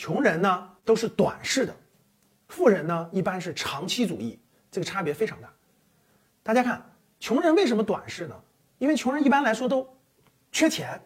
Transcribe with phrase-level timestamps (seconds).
[0.00, 1.76] 穷人呢都是短视的，
[2.48, 5.52] 富人呢一般是长期主义，这个差别非常大。
[6.42, 6.82] 大家看，
[7.18, 8.34] 穷人为什么短视呢？
[8.78, 9.86] 因为穷人一般来说都
[10.52, 10.98] 缺钱，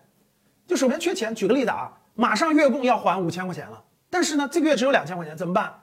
[0.65, 1.35] 就首先缺钱。
[1.35, 5.75] 举个例子啊，马上月供要还五千块钱了，但是呢这个月只有两千块钱，怎么办？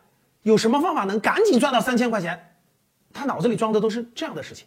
[0.43, 2.55] 有什么方法能赶紧赚到三千块钱？
[3.12, 4.66] 他脑子里装的都是这样的事情，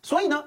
[0.00, 0.44] 所以呢，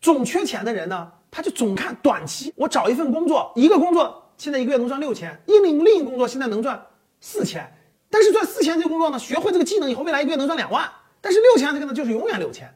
[0.00, 2.50] 总缺钱的人呢，他就总看短期。
[2.56, 6.86] 我找一份工作，一个工作现在一个月能赚六千，一领另一个工作现在能赚
[7.20, 7.72] 四千，
[8.10, 12.72] 但是赚四千这个工作呢，学会这个技能以后，未来一个月能赚两万，但是六千这个呢，就是永远六千。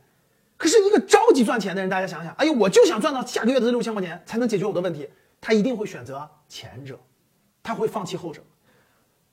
[0.56, 5.08] 可是一个着急赚钱的人，大家想想，哎呦，我就想赚到下个月的这六千块钱才能解决我的问题，
[5.40, 6.98] 他一定会选择前者，
[7.62, 8.42] 他会放弃后者。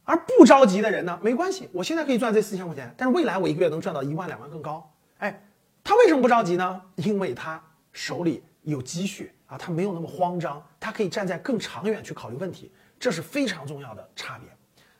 [0.03, 4.93] 而不着急的人呢，没关系，我现在可以赚这四千块钱，但是未来我一个月能赚到一万两万更高。
[5.19, 5.47] 哎，
[5.81, 6.81] 他为什么不着急呢？
[6.95, 12.69] 因为他手里有积蓄啊，他没有那么慌张，他可以站在更长远去考虑问题，
[12.99, 14.49] 这是非常重要的差别。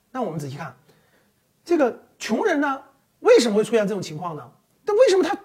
[0.09, 0.73] 那我们仔细看，
[1.65, 2.81] 这个穷人呢，
[3.19, 4.51] 为什么会出现这种情况呢？
[4.85, 5.37] 但为什么他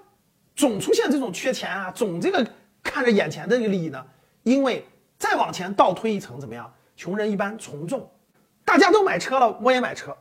[0.54, 2.48] 总出现这种缺钱啊，总这个
[2.84, 4.06] 看着眼前的这个利益呢？
[4.44, 4.86] 因为
[5.18, 6.72] 再往前倒推一层，怎么样？
[6.94, 8.08] 穷人一般从众。
[8.64, 10.12] 大家都买车了，我也买车；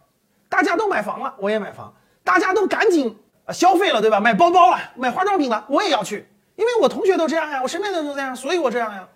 [0.49, 1.93] 大家都买房了，我也买房；
[2.23, 3.15] 大家都赶紧
[3.49, 4.19] 消费了，对吧？
[4.19, 9.07] 买包包了，买化妆品了，我也要去，因为我同学都这样呀，我身边的人都这样，所以我这样呀。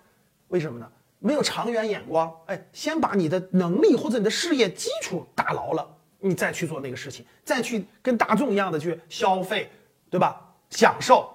[0.52, 0.86] 为什么呢？
[1.18, 2.30] 没有长远眼光。
[2.46, 9.70] 哎，先把你的能力或者你的事业基础打牢了，你再去做那个事情，再去跟大众一样的去消费，
[10.10, 10.54] 对吧？
[10.68, 11.34] 享受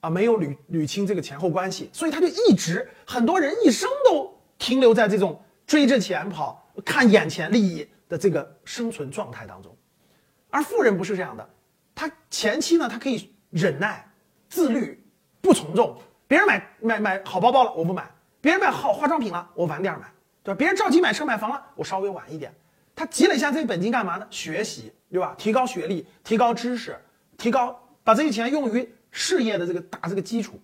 [0.00, 6.58] 啊，没有捋捋清这个前后关系，所以他就一直很多人一生都停留在这种追着钱跑。
[6.86, 9.76] 看眼前利益的这个生存状态当中，
[10.48, 11.46] 而富人不是这样的，
[11.94, 14.10] 他前期呢，他可以忍耐、
[14.48, 14.98] 自律、
[15.42, 15.94] 不从众。
[16.26, 18.04] 别人买买买好包包了，我不买；
[18.42, 20.12] 别人买好化妆品了，我晚点买，
[20.42, 20.58] 对吧？
[20.58, 22.52] 别人着急买车买房了，我稍微晚一点。
[22.94, 24.26] 他积累下这些本金干嘛呢？
[24.28, 25.34] 学习，对吧？
[25.38, 26.98] 提高学历，提高知识，
[27.38, 30.60] 提高把这些钱用于事业的这个打这个基础。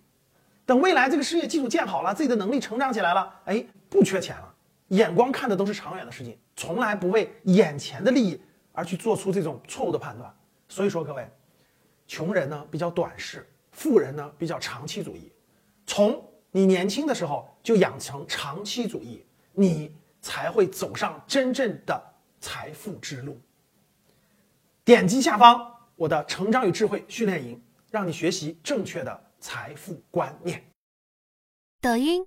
[0.67, 4.55] 等未来这个事业基础建好了，自己的能力成长起来了，哎，不缺钱了。
[4.89, 8.41] 眼光看的都是长远的事情，从来不为眼前的利益
[8.73, 10.35] 而去做出这种错误的判断。
[10.69, 11.27] 所以说，各位，
[12.07, 15.31] 穷人呢比较短视，富人呢比较长期主义。
[15.87, 22.03] 从你年轻的时候就养成长期主义，你才会走上真正的
[22.41, 23.39] 财富之路。
[24.85, 30.65] 点击下方我的成长与智慧训练营，让你学习正确的财富观念。
[31.81, 32.25] 抖音。